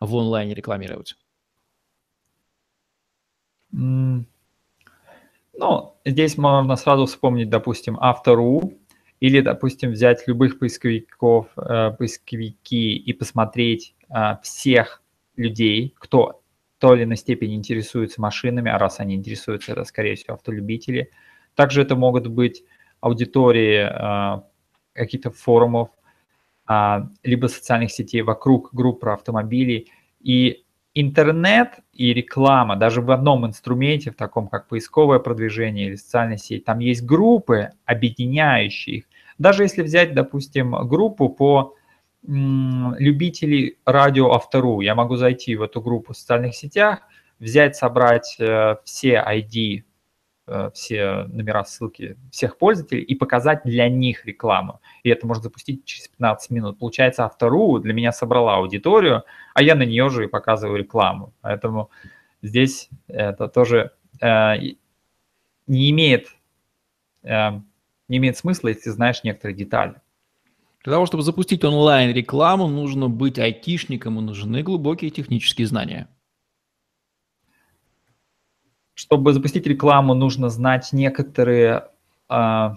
в 0.02 0.14
онлайне 0.14 0.54
рекламировать? 0.54 1.16
Ну, 3.72 4.26
здесь 6.04 6.38
можно 6.38 6.76
сразу 6.76 7.06
вспомнить, 7.06 7.50
допустим, 7.50 7.98
Автору, 8.02 8.74
или, 9.22 9.40
допустим, 9.40 9.92
взять 9.92 10.28
любых 10.28 10.60
поисковиков, 10.60 11.48
э, 11.56 11.92
поисковики 11.92 12.96
и 12.96 13.14
посмотреть 13.14 13.96
э, 14.10 14.38
всех 14.44 15.02
людей, 15.38 15.96
кто 15.98 16.41
той 16.82 16.98
или 16.98 17.04
иной 17.04 17.18
степени 17.18 17.54
интересуется 17.54 18.20
машинами, 18.20 18.72
а 18.72 18.80
раз 18.80 19.00
они 19.00 19.14
интересуются, 19.14 19.74
это, 19.74 19.84
скорее 19.86 20.16
всего, 20.16 20.34
автолюбители. 20.34 21.12
Также 21.54 21.84
это 21.84 21.96
могут 21.96 22.26
быть 22.26 22.64
аудитории 23.02 23.88
э, 23.88 24.42
каких-то 24.94 25.30
форумов, 25.30 25.90
э, 26.68 27.02
либо 27.22 27.46
социальных 27.46 27.92
сетей 27.92 28.24
вокруг 28.24 28.74
групп 28.74 29.02
про 29.02 29.14
автомобили. 29.14 29.90
И 30.22 30.64
интернет 30.96 31.76
и 31.94 32.16
реклама, 32.16 32.76
даже 32.76 33.02
в 33.02 33.12
одном 33.12 33.46
инструменте, 33.46 34.10
в 34.10 34.16
таком 34.16 34.48
как 34.48 34.68
поисковое 34.68 35.20
продвижение 35.20 35.86
или 35.90 35.96
социальная 35.96 36.38
сеть, 36.38 36.66
там 36.66 36.80
есть 36.80 37.06
группы, 37.06 37.70
объединяющие 37.86 38.98
их. 38.98 39.06
Даже 39.38 39.62
если 39.62 39.84
взять, 39.84 40.16
допустим, 40.16 40.72
группу 40.88 41.30
по 41.30 41.76
любителей 42.24 43.78
радио 43.86 44.32
автору, 44.32 44.82
я 44.82 44.96
могу 44.96 45.16
зайти 45.16 45.56
в 45.56 45.64
эту 45.64 45.82
группу 45.82 46.14
в 46.14 46.18
социальных 46.18 46.56
сетях, 46.56 47.00
взять, 47.40 47.76
собрать 47.76 48.36
э, 48.40 48.76
все 48.84 49.16
ID 49.16 49.84
Э, 50.54 50.70
все 50.74 51.24
номера, 51.30 51.64
ссылки 51.64 52.18
всех 52.30 52.58
пользователей 52.58 53.04
и 53.04 53.16
показать 53.16 53.62
для 53.64 53.88
них 53.88 54.26
рекламу. 54.26 54.82
И 55.04 55.10
это 55.10 55.26
можно 55.26 55.44
запустить 55.44 55.86
через 55.86 56.10
15 56.10 56.50
минут. 56.50 56.78
Получается, 56.78 57.24
Автору 57.24 57.80
для 57.80 57.94
меня 57.94 58.12
собрала 58.12 58.58
аудиторию, 58.58 59.24
а 59.54 59.64
я 59.64 59.76
на 59.76 59.84
нее 59.84 60.10
же 60.10 60.26
и 60.26 60.28
показываю 60.28 60.80
рекламу. 60.80 61.34
Поэтому 61.40 61.90
здесь 62.42 62.90
это 63.08 63.48
тоже 63.48 63.92
э, 64.20 64.56
не 65.68 65.90
имеет, 65.92 66.28
не 67.24 68.18
имеет 68.18 68.36
смысла, 68.36 68.70
если 68.70 68.90
знаешь 68.90 69.24
некоторые 69.24 69.56
детали. 69.56 70.01
Для 70.84 70.94
того, 70.94 71.06
чтобы 71.06 71.24
запустить 71.24 71.64
онлайн-рекламу, 71.64 72.68
нужно 72.68 73.08
быть 73.08 73.38
айтишником 73.40 74.20
и 74.20 74.22
нужны 74.22 74.64
глубокие 74.64 75.12
технические 75.12 75.68
знания. 75.68 76.08
чтобы 79.02 79.34
запустить 79.34 79.66
рекламу, 79.66 80.14
нужно 80.14 80.50
знать 80.50 80.90
некоторые 80.94 81.86
э, 82.30 82.70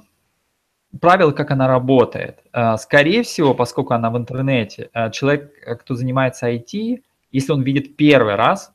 правила, 1.01 1.33
как 1.33 1.51
она 1.51 1.69
работает. 1.69 2.39
Э, 2.53 2.77
скорее 2.79 3.23
всего, 3.23 3.55
поскольку 3.55 3.93
она 3.93 4.11
в 4.11 4.17
интернете, 4.17 4.89
э, 4.95 5.11
человек, 5.11 5.53
кто 5.81 5.95
занимается 5.95 6.51
IT, 6.51 7.03
если 7.31 7.53
он 7.53 7.63
видит 7.63 7.97
первый 7.97 8.37
раз, 8.37 8.73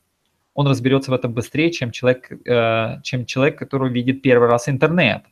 он 0.54 0.68
разберется 0.68 1.10
в 1.10 1.14
этом 1.14 1.32
быстрее, 1.32 1.72
чем 1.72 1.90
человек, 1.90 2.30
э, 2.46 3.00
чем 3.02 3.26
человек, 3.26 3.58
который 3.58 3.90
видит 3.90 4.22
первый 4.22 4.48
раз 4.48 4.68
интернет. 4.68 5.24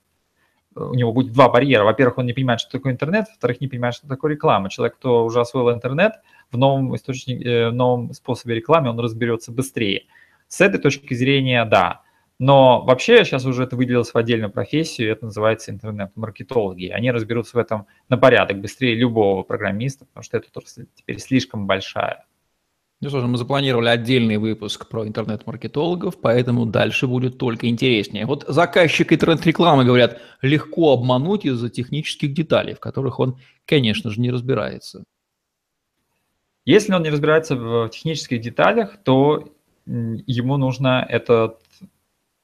У 0.78 0.94
него 0.94 1.12
будет 1.12 1.32
два 1.32 1.48
барьера. 1.48 1.84
Во-первых, 1.84 2.18
он 2.18 2.26
не 2.26 2.32
понимает, 2.32 2.60
что 2.60 2.70
такое 2.70 2.92
интернет, 2.92 3.26
во-вторых, 3.28 3.60
не 3.60 3.68
понимает, 3.68 3.94
что 3.94 4.08
такое 4.08 4.32
реклама. 4.32 4.70
Человек, 4.70 4.96
кто 4.96 5.24
уже 5.24 5.40
освоил 5.40 5.72
интернет, 5.72 6.14
в 6.50 6.56
новом 6.56 6.94
источнике, 6.94 7.68
в 7.68 7.72
новом 7.72 8.12
способе 8.12 8.54
рекламы 8.54 8.90
он 8.90 9.00
разберется 9.00 9.52
быстрее. 9.52 10.04
С 10.48 10.60
этой 10.60 10.80
точки 10.80 11.14
зрения, 11.14 11.64
да. 11.64 12.02
Но 12.38 12.84
вообще 12.84 13.24
сейчас 13.24 13.44
уже 13.44 13.64
это 13.64 13.74
выделилось 13.74 14.14
в 14.14 14.16
отдельную 14.16 14.50
профессию, 14.50 15.10
это 15.10 15.24
называется 15.24 15.72
интернет-маркетологи. 15.72 16.86
Они 16.86 17.10
разберутся 17.10 17.56
в 17.56 17.60
этом 17.60 17.86
на 18.08 18.16
порядок 18.16 18.60
быстрее 18.60 18.94
любого 18.94 19.42
программиста, 19.42 20.06
потому 20.06 20.22
что 20.22 20.36
это 20.36 20.48
теперь 20.94 21.18
слишком 21.18 21.66
большая. 21.66 22.24
Ну 23.00 23.10
что 23.10 23.20
же, 23.20 23.28
мы 23.28 23.38
запланировали 23.38 23.88
отдельный 23.88 24.38
выпуск 24.38 24.88
про 24.88 25.06
интернет-маркетологов, 25.06 26.20
поэтому 26.20 26.66
дальше 26.66 27.06
будет 27.06 27.38
только 27.38 27.68
интереснее. 27.68 28.26
Вот 28.26 28.44
заказчик 28.48 29.12
интернет-рекламы, 29.12 29.84
говорят, 29.84 30.20
легко 30.42 30.94
обмануть 30.94 31.44
из-за 31.44 31.70
технических 31.70 32.34
деталей, 32.34 32.74
в 32.74 32.80
которых 32.80 33.20
он, 33.20 33.38
конечно 33.66 34.10
же, 34.10 34.20
не 34.20 34.32
разбирается. 34.32 35.04
Если 36.64 36.92
он 36.92 37.02
не 37.04 37.10
разбирается 37.10 37.54
в 37.54 37.88
технических 37.90 38.40
деталях, 38.40 38.96
то 39.04 39.48
ему 39.86 40.56
нужно 40.56 41.06
этот 41.08 41.60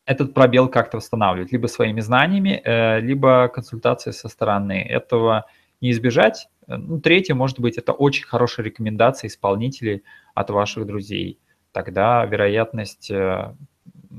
этот 0.07 0.35
пробел 0.35 0.69
как-то 0.69 0.99
восстанавливать, 0.99 1.51
либо 1.51 1.67
своими 1.67 2.01
знаниями, 2.01 2.61
э, 2.63 3.01
либо 3.01 3.49
консультацией 3.49 4.13
со 4.13 4.29
стороны. 4.29 4.83
Этого 4.83 5.47
не 5.81 5.91
избежать. 5.91 6.49
Ну, 6.67 7.01
третье, 7.01 7.35
может 7.35 7.61
быть, 7.61 7.77
это 7.77 7.93
очень 7.93 8.25
хорошая 8.27 8.67
рекомендация 8.67 9.29
исполнителей 9.29 10.03
от 10.35 10.51
ваших 10.51 10.87
друзей. 10.87 11.39
Тогда 11.73 12.25
вероятность 12.25 13.11
э, 13.11 13.55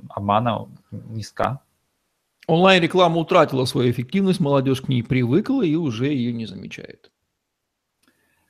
обмана 0.09 0.67
низка. 0.91 1.61
Онлайн-реклама 2.47 3.17
утратила 3.17 3.65
свою 3.65 3.91
эффективность, 3.91 4.39
молодежь 4.39 4.81
к 4.81 4.87
ней 4.87 5.03
привыкла 5.03 5.63
и 5.63 5.75
уже 5.75 6.07
ее 6.07 6.31
не 6.31 6.45
замечает. 6.45 7.11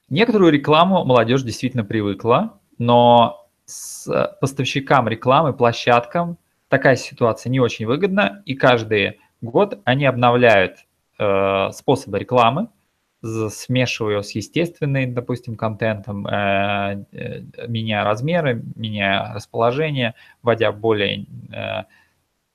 Некоторую 0.09 0.51
рекламу 0.51 1.05
молодежь 1.05 1.43
действительно 1.43 1.83
привыкла, 1.85 2.59
но 2.77 3.47
с 3.65 4.37
поставщикам 4.41 5.07
рекламы, 5.07 5.53
площадкам 5.53 6.37
такая 6.67 6.95
ситуация 6.95 7.49
не 7.49 7.59
очень 7.59 7.85
выгодна, 7.85 8.43
и 8.45 8.53
каждый 8.53 9.19
год 9.41 9.79
они 9.85 10.05
обновляют 10.05 10.85
э, 11.17 11.71
способы 11.71 12.19
рекламы, 12.19 12.69
смешивая 13.49 14.21
с 14.21 14.31
естественным, 14.31 15.13
допустим, 15.13 15.55
контентом, 15.55 16.27
э, 16.27 17.05
э, 17.11 17.67
меняя 17.67 18.03
размеры, 18.03 18.63
меняя 18.75 19.33
расположение, 19.33 20.13
вводя 20.41 20.71
более 20.71 21.25
э, 21.51 21.85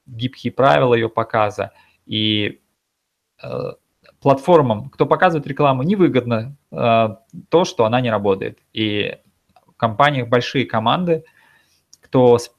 гибкие 0.06 0.52
правила 0.52 0.94
ее 0.94 1.08
показа. 1.08 1.72
И 2.06 2.60
платформам, 4.20 4.90
кто 4.90 5.06
показывает 5.06 5.46
рекламу, 5.46 5.82
невыгодно 5.82 6.56
то, 6.70 7.64
что 7.64 7.84
она 7.86 8.02
не 8.02 8.10
работает. 8.10 8.58
И 8.74 9.16
в 9.66 9.76
компаниях 9.76 10.28
большие 10.28 10.66
команды, 10.66 11.24
кто 12.02 12.36
с, 12.36 12.50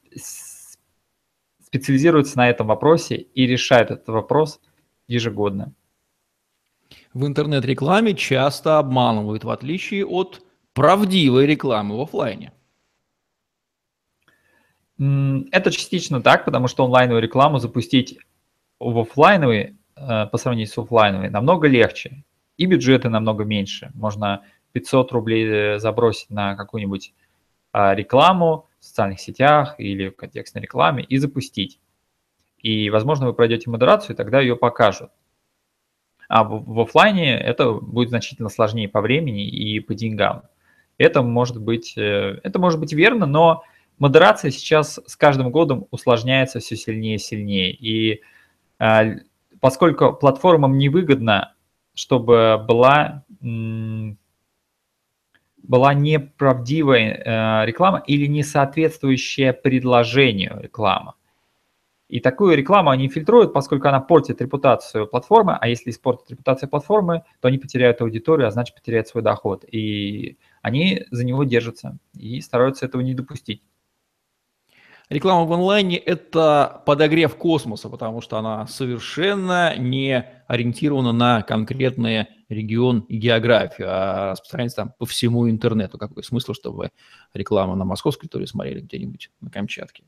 специализируются 1.63 2.37
на 2.37 2.49
этом 2.49 2.67
вопросе 2.67 3.17
и 3.17 3.45
решают 3.45 3.91
этот 3.91 4.07
вопрос 4.07 4.59
ежегодно. 5.07 5.73
В 7.13 7.25
интернет-рекламе 7.27 8.13
часто 8.13 8.79
обманывают, 8.79 9.43
в 9.43 9.49
отличие 9.49 10.05
от 10.05 10.41
правдивой 10.73 11.45
рекламы 11.45 11.97
в 11.97 12.01
офлайне. 12.01 12.53
Это 14.97 15.71
частично 15.71 16.21
так, 16.21 16.45
потому 16.45 16.67
что 16.67 16.85
онлайновую 16.85 17.21
рекламу 17.21 17.59
запустить 17.59 18.17
в 18.79 18.99
офлайновый 18.99 19.77
э, 19.95 20.25
по 20.27 20.37
сравнению 20.37 20.67
с 20.67 20.77
офлайновой 20.77 21.29
намного 21.29 21.67
легче. 21.67 22.23
И 22.57 22.65
бюджеты 22.65 23.09
намного 23.09 23.43
меньше. 23.43 23.91
Можно 23.93 24.43
500 24.73 25.11
рублей 25.11 25.47
э, 25.47 25.79
забросить 25.79 26.29
на 26.29 26.55
какую-нибудь 26.55 27.13
а, 27.73 27.95
рекламу, 27.95 28.67
в 28.79 28.85
социальных 28.85 29.19
сетях 29.19 29.75
или 29.77 30.09
в 30.09 30.15
контекстной 30.15 30.63
рекламе 30.63 31.03
и 31.03 31.17
запустить. 31.17 31.79
И, 32.57 32.89
возможно, 32.89 33.27
вы 33.27 33.33
пройдете 33.33 33.69
модерацию, 33.69 34.13
и 34.13 34.17
тогда 34.17 34.39
ее 34.39 34.55
покажут. 34.55 35.11
А 36.31 36.45
в, 36.45 36.63
в 36.63 36.79
офлайне 36.79 37.35
это 37.35 37.73
будет 37.73 38.07
значительно 38.07 38.47
сложнее 38.47 38.87
по 38.87 39.01
времени 39.01 39.45
и 39.45 39.81
по 39.81 39.93
деньгам. 39.93 40.43
Это 40.97 41.23
может 41.23 41.61
быть, 41.61 41.97
э, 41.97 42.39
это 42.41 42.57
может 42.57 42.79
быть 42.79 42.93
верно, 42.93 43.25
но 43.25 43.65
модерация 43.99 44.49
сейчас 44.49 44.97
с 45.05 45.17
каждым 45.17 45.51
годом 45.51 45.87
усложняется 45.91 46.59
все 46.61 46.77
сильнее 46.77 47.15
и 47.15 47.19
сильнее. 47.19 47.73
И 47.73 48.21
э, 48.79 49.17
поскольку 49.59 50.13
платформам 50.13 50.77
невыгодно, 50.77 51.53
чтобы 51.93 52.63
была 52.65 53.25
была 55.61 55.93
неправдивая 55.93 57.11
э, 57.11 57.65
реклама 57.65 58.03
или 58.07 58.25
не 58.27 58.43
соответствующая 58.43 59.51
предложению 59.51 60.61
реклама. 60.61 61.15
И 62.11 62.19
такую 62.19 62.57
рекламу 62.57 62.89
они 62.89 63.07
фильтруют, 63.07 63.53
поскольку 63.53 63.87
она 63.87 64.01
портит 64.01 64.41
репутацию 64.41 65.07
платформы, 65.07 65.57
а 65.57 65.69
если 65.69 65.91
испортит 65.91 66.29
репутацию 66.29 66.67
платформы, 66.67 67.23
то 67.39 67.47
они 67.47 67.57
потеряют 67.57 68.01
аудиторию, 68.01 68.49
а 68.49 68.51
значит 68.51 68.75
потеряют 68.75 69.07
свой 69.07 69.23
доход. 69.23 69.63
И 69.71 70.37
они 70.61 71.05
за 71.09 71.23
него 71.23 71.45
держатся 71.45 71.97
и 72.13 72.41
стараются 72.41 72.85
этого 72.85 73.01
не 73.01 73.13
допустить. 73.13 73.63
Реклама 75.07 75.45
в 75.45 75.53
онлайне– 75.53 75.97
это 76.05 76.83
подогрев 76.85 77.33
космоса, 77.37 77.87
потому 77.87 78.19
что 78.19 78.37
она 78.37 78.67
совершенно 78.67 79.77
не 79.77 80.25
ориентирована 80.47 81.13
на 81.13 81.43
конкретный 81.43 82.27
регион 82.49 83.05
и 83.07 83.15
географию, 83.15 83.87
а 83.89 84.31
распространяется 84.31 84.75
там 84.75 84.93
по 84.99 85.05
всему 85.05 85.49
интернету. 85.49 85.97
Какой 85.97 86.25
смысл, 86.25 86.53
чтобы 86.53 86.91
рекламу 87.33 87.75
на 87.75 87.85
московской 87.85 88.27
территории 88.27 88.47
смотрели 88.47 88.81
где-нибудь 88.81 89.31
на 89.39 89.49
Камчатке? 89.49 90.03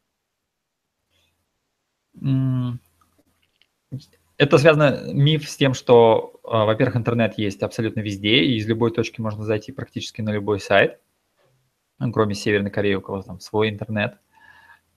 Это 4.38 4.58
связано 4.58 5.13
миф 5.13 5.50
с 5.50 5.55
тем, 5.55 5.74
что, 5.74 6.39
а, 6.43 6.65
во-первых, 6.65 6.98
интернет 6.98 7.38
есть 7.38 7.63
абсолютно 7.63 8.01
везде, 8.01 8.43
и 8.43 8.55
из 8.58 8.67
любой 8.67 8.91
точки 8.91 9.22
можно 9.22 9.43
зайти 9.43 9.72
практически 9.72 10.22
на 10.22 10.32
любой 10.32 10.60
сайт, 10.60 11.00
кроме 12.00 12.34
Северной 12.34 12.72
Кореи, 12.72 12.96
у 12.96 13.01
кого 13.01 13.22
там 13.22 13.39
свой 13.39 13.70
интернет– 13.70 14.17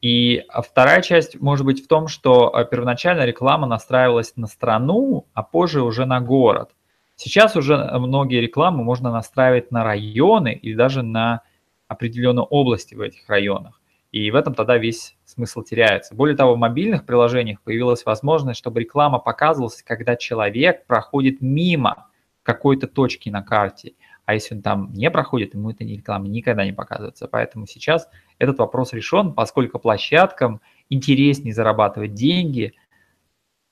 и 0.03 0.45
а, 0.49 0.63
вторая 0.63 1.03
часть 1.03 1.41
может 1.41 1.65
быть 1.65 1.85
в 1.85 1.89
том, 1.89 2.09
что 2.09 2.55
а, 2.55 2.65
первоначально 2.65 3.25
реклама 3.25 3.67
настраивалась 3.67 4.35
на 4.37 4.47
страну, 4.47 5.27
а 5.33 5.43
позже 5.43 5.83
уже 5.83 6.05
на 6.05 6.21
город. 6.21 6.71
Сейчас 7.17 7.57
уже 7.57 7.77
многие 7.99 8.41
рекламы 8.41 8.85
можно 8.85 9.11
настраивать 9.11 9.73
на 9.73 9.85
районы 9.85 10.53
и 10.53 10.75
даже 10.75 11.03
на 11.03 11.43
определенные 11.89 12.45
области 12.45 12.95
в 12.95 13.01
этих 13.01 13.29
районах. 13.29 13.81
И 14.13 14.31
в 14.31 14.35
этом 14.35 14.55
тогда 14.55 14.77
весь 14.77 15.16
смысл 15.37 15.63
теряется. 15.63 16.15
Более 16.15 16.37
того, 16.37 16.55
в 16.55 16.59
мобильных 16.59 17.05
приложениях 17.05 17.61
появилась 17.61 18.05
возможность, 18.07 18.59
чтобы 18.59 18.81
реклама 18.81 19.19
показывалась, 19.19 19.83
когда 19.83 20.17
человек 20.17 20.87
проходит 20.87 21.41
мимо 21.41 22.09
какой-то 22.43 22.87
точки 22.87 23.29
на 23.29 23.43
карте. 23.43 23.95
А 24.25 24.35
если 24.35 24.57
он 24.57 24.63
там 24.63 24.93
не 24.93 25.11
проходит, 25.11 25.55
ему 25.55 25.71
эта 25.71 25.85
реклама 25.85 26.27
никогда 26.27 26.65
не 26.65 26.73
показывается. 26.73 27.29
Поэтому 27.29 27.67
сейчас 27.67 28.09
этот 28.39 28.59
вопрос 28.59 28.93
решен, 28.93 29.35
поскольку 29.35 29.79
площадкам 29.79 30.61
интереснее 30.89 31.55
зарабатывать 31.55 32.15
деньги 32.15 32.73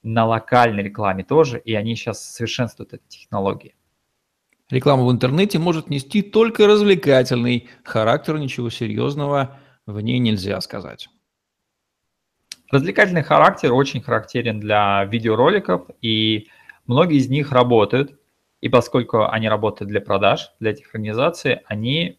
на 0.03 0.27
локальной 0.27 0.83
рекламе 0.83 1.25
тоже, 1.25 1.59
и 1.59 1.75
они 1.75 1.97
сейчас 1.97 2.23
совершенствуют 2.23 2.93
эти 2.93 3.03
технологии. 3.09 3.75
Реклама 4.71 5.07
в 5.07 5.11
интернете 5.11 5.59
может 5.59 5.89
нести 5.89 6.21
только 6.21 6.67
развлекательный 6.67 7.69
характер, 7.85 8.39
ничего 8.39 8.71
серьезного 8.71 9.59
в 9.87 10.01
ней 10.01 10.19
нельзя 10.19 10.61
сказать. 10.61 11.09
Развлекательный 12.71 13.23
характер 13.23 13.73
очень 13.73 14.01
характерен 14.03 14.61
для 14.61 15.05
видеороликов, 15.05 15.87
и 16.01 16.49
многие 16.87 17.19
из 17.19 17.29
них 17.29 17.53
работают. 17.53 18.19
И 18.61 18.69
поскольку 18.69 19.29
они 19.29 19.49
работают 19.49 19.91
для 19.91 20.01
продаж, 20.01 20.51
для 20.59 20.71
этих 20.71 20.95
организаций, 20.95 21.61
они 21.67 22.19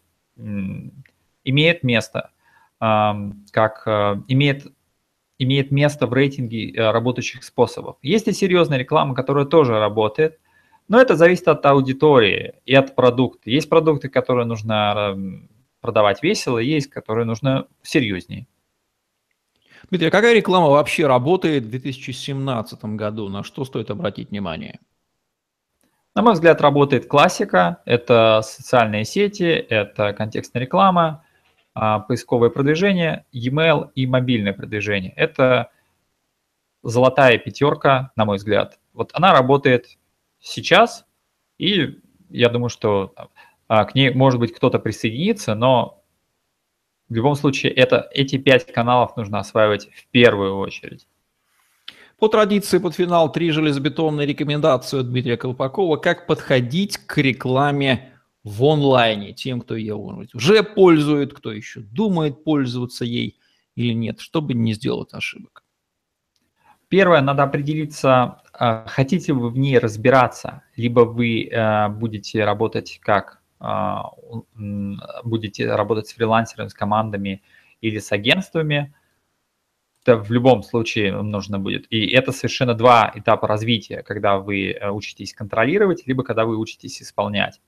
имеют 1.44 1.82
место, 1.82 2.30
как 2.78 3.82
э, 3.86 4.16
имеет, 4.28 4.66
имеет 5.38 5.70
место 5.70 6.06
в 6.06 6.12
рейтинге 6.12 6.70
э, 6.70 6.90
работающих 6.90 7.42
способов. 7.42 7.96
Есть 8.02 8.28
и 8.28 8.32
серьезная 8.32 8.78
реклама, 8.78 9.14
которая 9.14 9.46
тоже 9.46 9.78
работает, 9.78 10.38
но 10.88 11.00
это 11.00 11.16
зависит 11.16 11.48
от 11.48 11.64
аудитории 11.64 12.54
и 12.64 12.74
от 12.74 12.94
продукта. 12.94 13.50
Есть 13.50 13.68
продукты, 13.68 14.08
которые 14.08 14.44
нужно 14.44 15.16
продавать 15.80 16.22
весело, 16.22 16.58
есть, 16.58 16.88
которые 16.88 17.24
нужно 17.24 17.66
серьезнее. 17.82 18.46
Дмитрий, 19.88 20.08
а 20.08 20.10
какая 20.10 20.34
реклама 20.34 20.68
вообще 20.68 21.06
работает 21.06 21.64
в 21.64 21.70
2017 21.70 22.84
году? 22.96 23.28
На 23.28 23.44
что 23.44 23.64
стоит 23.64 23.90
обратить 23.90 24.30
внимание? 24.30 24.80
На 26.14 26.22
мой 26.22 26.32
взгляд, 26.32 26.60
работает 26.60 27.06
классика. 27.06 27.82
Это 27.84 28.40
социальные 28.42 29.04
сети, 29.04 29.44
это 29.44 30.12
контекстная 30.12 30.62
реклама, 30.62 31.24
а, 31.74 32.00
поисковое 32.00 32.50
продвижение, 32.50 33.26
e-mail 33.30 33.90
и 33.94 34.06
мобильное 34.06 34.54
продвижение. 34.54 35.12
Это 35.12 35.70
золотая 36.82 37.38
пятерка, 37.38 38.10
на 38.16 38.24
мой 38.24 38.38
взгляд. 38.38 38.80
Вот 38.92 39.10
она 39.12 39.32
работает 39.32 39.98
сейчас, 40.40 41.06
и 41.58 42.00
я 42.30 42.48
думаю, 42.48 42.70
что 42.70 43.14
а, 43.68 43.84
к 43.84 43.94
ней, 43.94 44.10
может 44.10 44.40
быть, 44.40 44.52
кто-то 44.52 44.80
присоединится, 44.80 45.54
но 45.54 46.02
в 47.08 47.14
любом 47.14 47.36
случае 47.36 47.72
это, 47.72 48.08
эти 48.12 48.36
пять 48.36 48.72
каналов 48.72 49.16
нужно 49.16 49.38
осваивать 49.38 49.88
в 49.94 50.06
первую 50.10 50.56
очередь. 50.56 51.06
По 52.18 52.28
традиции 52.28 52.78
под 52.78 52.94
финал 52.94 53.30
три 53.30 53.50
железобетонные 53.50 54.26
рекомендации 54.26 55.00
от 55.00 55.10
Дмитрия 55.10 55.36
Колпакова, 55.36 55.98
как 55.98 56.26
подходить 56.26 56.96
к 56.96 57.18
рекламе 57.18 58.12
в 58.42 58.64
онлайне 58.64 59.32
тем, 59.32 59.60
кто 59.60 59.76
ее 59.76 59.94
уже 59.94 60.62
пользует, 60.62 61.34
кто 61.34 61.52
еще 61.52 61.80
думает 61.80 62.42
пользоваться 62.42 63.04
ей 63.04 63.38
или 63.74 63.92
нет, 63.92 64.20
чтобы 64.20 64.54
не 64.54 64.72
сделать 64.72 65.12
ошибок. 65.12 65.64
Первое, 66.88 67.20
надо 67.20 67.42
определиться, 67.42 68.40
а, 68.52 68.86
хотите 68.86 69.32
вы 69.32 69.50
в 69.50 69.58
ней 69.58 69.78
разбираться, 69.78 70.62
либо 70.76 71.00
вы 71.00 71.50
а, 71.52 71.88
будете 71.88 72.44
работать 72.44 72.98
как 73.02 73.42
будете 75.24 75.74
работать 75.74 76.08
с 76.08 76.12
фрилансерами, 76.12 76.68
с 76.68 76.74
командами 76.74 77.42
или 77.80 77.98
с 77.98 78.12
агентствами– 78.12 78.94
это 80.06 80.22
в 80.22 80.30
любом 80.30 80.62
случае 80.62 81.20
нужно 81.20 81.58
будет. 81.58 81.86
И 81.90 82.06
это 82.06 82.30
совершенно 82.30 82.74
два 82.74 83.10
этапа 83.14 83.48
развития, 83.48 84.02
когда 84.02 84.38
вы 84.38 84.70
э, 84.70 84.90
учитесь 84.90 85.34
контролировать, 85.34 86.06
либо 86.06 86.22
когда 86.22 86.44
вы 86.44 86.56
учитесь 86.56 87.02
исполнять. 87.02 87.60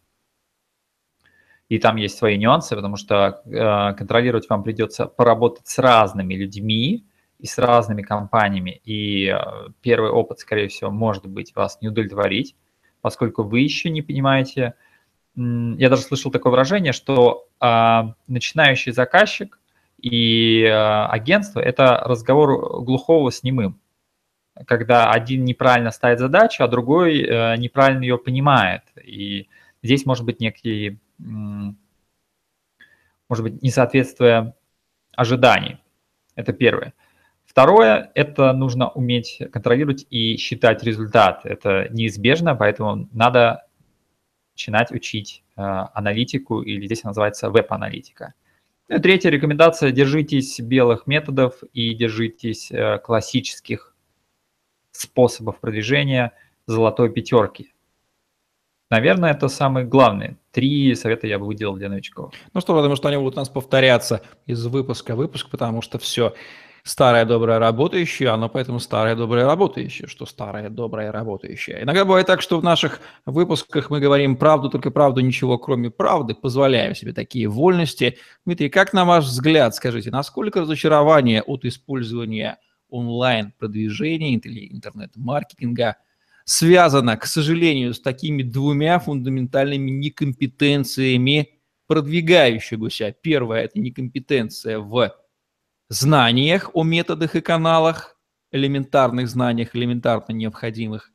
И 1.68 1.78
там 1.78 1.96
есть 1.96 2.16
свои 2.16 2.38
нюансы, 2.38 2.76
потому 2.76 2.96
что 2.96 3.42
э, 3.44 3.94
контролировать 3.94 4.48
вам 4.48 4.62
придется 4.62 5.06
поработать 5.06 5.66
с 5.66 5.78
разными 5.78 6.34
людьми 6.34 7.04
и 7.40 7.46
с 7.46 7.58
разными 7.58 8.02
компаниями. 8.02 8.80
И 8.84 9.26
э, 9.26 9.38
первый 9.82 10.10
опыт, 10.10 10.38
скорее 10.38 10.68
всего, 10.68 10.90
может 10.90 11.26
быть 11.26 11.54
вас 11.56 11.80
не 11.80 11.88
удовлетворить, 11.88 12.54
поскольку 13.00 13.42
вы 13.42 13.60
еще 13.60 13.90
не 13.90 14.02
понимаете. 14.02 14.74
Я 15.40 15.88
даже 15.88 16.02
слышал 16.02 16.32
такое 16.32 16.50
выражение, 16.50 16.92
что 16.92 17.46
э, 17.60 18.02
начинающий 18.26 18.90
заказчик 18.90 19.60
и 20.02 20.64
э, 20.64 20.72
агентство– 20.72 21.60
это 21.64 22.02
разговор 22.04 22.82
глухого 22.82 23.30
с 23.30 23.44
немым, 23.44 23.80
когда 24.66 25.12
один 25.12 25.44
неправильно 25.44 25.92
ставит 25.92 26.18
задачу, 26.18 26.64
а 26.64 26.68
другой 26.68 27.22
э, 27.22 27.56
неправильно 27.56 28.02
ее 28.02 28.18
понимает. 28.18 28.82
И 29.00 29.46
здесь 29.80 30.04
может 30.06 30.24
быть 30.24 30.40
некий, 30.40 30.98
может 33.28 33.44
быть, 33.44 33.62
несоответствие 33.62 34.54
ожиданий. 35.14 35.78
Это 36.34 36.52
первое. 36.52 36.94
Второе– 37.46 38.10
это 38.16 38.52
нужно 38.52 38.88
уметь 38.88 39.40
контролировать 39.52 40.04
и 40.10 40.36
считать 40.36 40.82
результат. 40.82 41.42
Это 41.44 41.86
неизбежно, 41.90 42.56
поэтому 42.56 43.08
надо 43.12 43.67
начинать 44.58 44.90
учить 44.90 45.44
э, 45.56 45.62
аналитику, 45.62 46.62
или 46.62 46.84
здесь 46.86 47.04
называется 47.04 47.48
веб-аналитика. 47.48 48.34
Ну 48.88 48.98
третья 48.98 49.30
рекомендация– 49.30 49.90
держитесь 49.92 50.58
белых 50.58 51.06
методов 51.06 51.62
и 51.72 51.94
держитесь 51.94 52.72
э, 52.72 52.98
классических 52.98 53.94
способов 54.90 55.60
продвижения 55.60 56.32
золотой 56.66 57.08
пятерки. 57.08 57.72
Наверное, 58.90 59.30
это 59.30 59.48
самые 59.48 59.86
главные. 59.86 60.38
Три 60.50 60.94
совета 60.96 61.28
я 61.28 61.38
бы 61.38 61.46
выделил 61.46 61.76
для 61.76 61.88
новичков. 61.88 62.32
Ну 62.52 62.60
что, 62.60 62.74
потому 62.74 62.96
что 62.96 63.08
они 63.08 63.18
будут 63.18 63.34
у 63.34 63.40
нас 63.40 63.48
повторяться 63.48 64.22
из 64.46 64.66
выпуска 64.66 65.14
в 65.14 65.18
выпуск, 65.18 65.50
потому 65.50 65.82
что 65.82 65.98
все 65.98 66.34
старое, 66.82 67.24
доброе, 67.24 67.58
работающее, 67.58 68.28
оно 68.28 68.48
поэтому 68.48 68.80
старое, 68.80 69.14
доброе, 69.14 69.44
работающее, 69.46 70.08
что 70.08 70.26
старое, 70.26 70.70
доброе, 70.70 71.12
работающее. 71.12 71.82
Иногда 71.82 72.04
бывает 72.04 72.26
так, 72.26 72.42
что 72.42 72.58
в 72.58 72.64
наших 72.64 73.00
выпусках 73.26 73.90
мы 73.90 74.00
говорим 74.00 74.36
правду, 74.36 74.70
только 74.70 74.90
правду, 74.90 75.20
ничего 75.20 75.58
кроме 75.58 75.90
правды, 75.90 76.34
позволяем 76.34 76.94
себе 76.94 77.12
такие 77.12 77.48
вольности. 77.48 78.18
Дмитрий, 78.44 78.68
как 78.68 78.92
на 78.92 79.04
ваш 79.04 79.24
взгляд, 79.24 79.74
скажите, 79.74 80.10
насколько 80.10 80.60
разочарование 80.60 81.42
от 81.42 81.64
использования 81.64 82.58
онлайн-продвижения 82.88 84.34
интернет-маркетинга 84.34 85.96
связано, 86.44 87.16
к 87.16 87.26
сожалению, 87.26 87.92
с 87.92 88.00
такими 88.00 88.42
двумя 88.42 88.98
фундаментальными 88.98 89.90
некомпетенциями 89.90 91.50
продвигающегося. 91.86 93.14
Первое– 93.20 93.62
это 93.64 93.78
некомпетенция 93.80 94.78
в 94.78 95.12
знаниях 95.88 96.70
о 96.74 96.84
методах 96.84 97.36
и 97.36 97.40
каналах, 97.40 98.16
элементарных 98.52 99.28
знаниях, 99.28 99.74
элементарно 99.74 100.32
необходимых. 100.32 101.10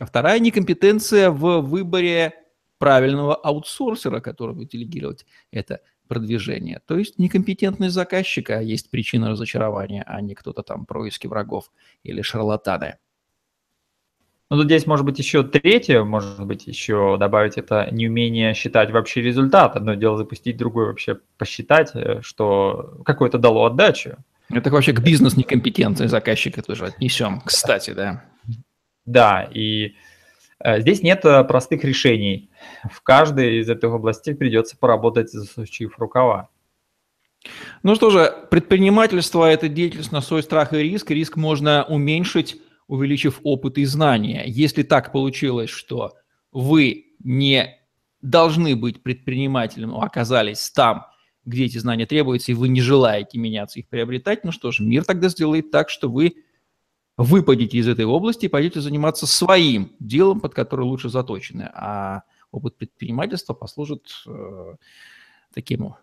А 0.00 0.06
вторая 0.06 0.38
некомпетенция 0.40 1.30
в 1.30 1.60
выборе 1.60 2.34
правильного 2.78 3.34
аутсорсера, 3.34 4.20
будет 4.52 4.70
делегировать 4.70 5.24
это 5.50 5.80
продвижения. 6.08 6.82
То 6.86 6.98
есть 6.98 7.18
некомпетентность 7.18 7.94
заказчика 7.94 8.60
есть 8.60 8.90
причина 8.90 9.30
разочарования, 9.30 10.02
а 10.06 10.20
не 10.20 10.34
кто-то 10.34 10.62
там 10.62 10.84
происки 10.84 11.26
врагов 11.26 11.70
или 12.02 12.20
шарлатаны. 12.22 12.98
Ну, 14.54 14.60
тут 14.60 14.66
здесь 14.66 14.86
может 14.86 15.04
быть 15.04 15.18
еще 15.18 15.42
третье, 15.42 16.04
может 16.04 16.46
быть 16.46 16.68
еще 16.68 17.16
добавить 17.18 17.58
это 17.58 17.88
неумение 17.90 18.54
считать 18.54 18.92
вообще 18.92 19.20
результат. 19.20 19.74
Одно 19.74 19.94
дело 19.94 20.16
запустить, 20.16 20.56
другое 20.56 20.86
вообще 20.86 21.18
посчитать, 21.38 21.90
э, 21.94 22.20
что 22.22 23.00
какое-то 23.04 23.38
дало 23.38 23.66
отдачу. 23.66 24.16
Это 24.50 24.70
вообще 24.70 24.92
к 24.92 25.00
бизнес-некомпетенции 25.00 26.06
заказчика 26.06 26.62
тоже 26.62 26.86
отнесем, 26.86 27.40
кстати, 27.44 27.90
да. 27.90 28.22
Да, 29.04 29.42
и 29.42 29.96
э, 30.60 30.80
здесь 30.80 31.02
нет 31.02 31.24
э, 31.24 31.42
простых 31.42 31.82
решений. 31.82 32.48
В 32.88 33.02
каждой 33.02 33.58
из 33.58 33.68
этих 33.68 33.88
областей 33.88 34.36
придется 34.36 34.76
поработать, 34.76 35.32
засучив 35.32 35.98
рукава. 35.98 36.48
Ну 37.82 37.96
что 37.96 38.10
же, 38.10 38.32
предпринимательство– 38.52 39.44
это 39.50 39.68
деятельность 39.68 40.12
на 40.12 40.20
свой 40.20 40.44
страх 40.44 40.72
и 40.74 40.78
риск. 40.78 41.10
Риск 41.10 41.36
можно 41.36 41.84
уменьшить, 41.88 42.60
увеличив 42.86 43.40
опыт 43.42 43.78
и 43.78 43.84
знания. 43.84 44.44
Если 44.46 44.82
так 44.82 45.12
получилось, 45.12 45.70
что 45.70 46.14
вы 46.52 47.14
не 47.18 47.78
должны 48.22 48.76
быть 48.76 49.02
предпринимателем, 49.02 49.90
но 49.90 50.02
оказались 50.02 50.70
там, 50.70 51.06
где 51.44 51.66
эти 51.66 51.78
знания 51.78 52.06
требуются, 52.06 52.52
и 52.52 52.54
вы 52.54 52.68
не 52.68 52.80
желаете 52.80 53.38
меняться, 53.38 53.78
их 53.80 53.88
приобретать, 53.88 54.44
ну 54.44 54.52
что 54.52 54.70
ж, 54.70 54.80
мир 54.80 55.04
тогда 55.04 55.28
сделает 55.28 55.70
так, 55.70 55.90
что 55.90 56.08
вы 56.08 56.34
выпадете 57.16 57.78
из 57.78 57.86
этой 57.86 58.04
области 58.06 58.46
и 58.46 58.48
пойдете 58.48 58.80
заниматься 58.80 59.26
своим 59.26 59.92
делом, 60.00 60.40
под 60.40 60.54
которое 60.54 60.84
лучше 60.84 61.08
заточены. 61.08 61.70
А 61.74 62.22
опыт 62.50 62.76
предпринимательства 62.76 63.54
послужит 63.54 64.08
э, 64.26 64.74
таким 65.52 65.94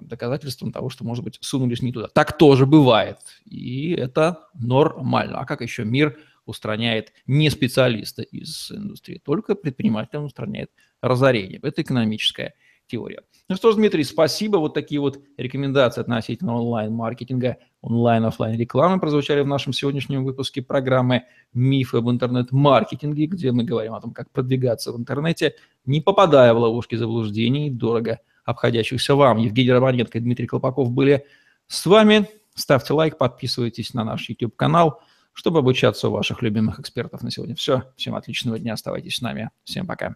доказательством 0.00 0.72
того, 0.72 0.88
что, 0.88 1.04
может 1.04 1.24
быть, 1.24 1.38
сунулись 1.40 1.82
не 1.82 1.92
туда. 1.92 2.08
Так 2.08 2.38
тоже 2.38 2.66
бывает, 2.66 3.18
и 3.44 3.92
это 3.92 4.48
нормально. 4.54 5.38
А 5.38 5.44
как 5.44 5.60
еще 5.60 5.84
мир 5.84 6.18
устраняет 6.46 7.12
не 7.26 7.50
специалиста 7.50 8.22
из 8.22 8.70
индустрии, 8.70 9.20
только 9.22 9.54
предприниматель 9.54 10.18
устраняет 10.18 10.70
разорение. 11.02 11.58
Это 11.62 11.82
экономическая 11.82 12.54
теория. 12.86 13.22
Ну 13.48 13.56
что 13.56 13.72
ж, 13.72 13.74
Дмитрий, 13.74 14.04
спасибо. 14.04 14.58
Вот 14.58 14.74
такие 14.74 15.00
вот 15.00 15.20
рекомендации 15.36 16.00
относительно 16.00 16.54
онлайн-маркетинга, 16.54 17.56
онлайн-офлайн 17.80 18.58
рекламы 18.58 19.00
прозвучали 19.00 19.40
в 19.40 19.46
нашем 19.46 19.72
сегодняшнем 19.72 20.24
выпуске 20.24 20.62
программы 20.62 21.24
«Мифы 21.52 21.98
об 21.98 22.08
интернет-маркетинге», 22.08 23.26
где 23.26 23.52
мы 23.52 23.64
говорим 23.64 23.94
о 23.94 24.00
том, 24.00 24.12
как 24.12 24.30
продвигаться 24.30 24.92
в 24.92 24.98
интернете, 24.98 25.54
не 25.84 26.00
попадая 26.00 26.54
в 26.54 26.58
ловушки 26.58 26.94
заблуждений, 26.94 27.70
дорого 27.70 28.20
обходящихся 28.46 29.14
вам. 29.14 29.36
Евгений 29.36 29.72
Романенко 29.72 30.16
и 30.16 30.20
Дмитрий 30.20 30.46
Колпаков 30.46 30.90
были 30.90 31.26
с 31.66 31.84
вами. 31.84 32.30
Ставьте 32.54 32.94
лайк, 32.94 33.18
подписывайтесь 33.18 33.92
на 33.92 34.04
наш 34.04 34.30
YouTube-канал, 34.30 35.02
чтобы 35.34 35.58
обучаться 35.58 36.08
у 36.08 36.12
ваших 36.12 36.40
любимых 36.40 36.80
экспертов 36.80 37.22
на 37.22 37.30
сегодня. 37.30 37.54
Все. 37.54 37.92
Всем 37.96 38.14
отличного 38.14 38.58
дня. 38.58 38.72
Оставайтесь 38.72 39.16
с 39.16 39.20
нами. 39.20 39.50
Всем 39.64 39.86
пока. 39.86 40.14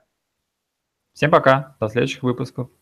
Всем 1.13 1.31
пока. 1.31 1.77
До 1.81 1.89
следующих 1.89 2.23
выпусков. 2.23 2.80